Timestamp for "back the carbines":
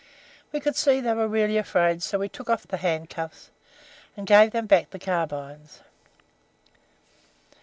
4.65-5.81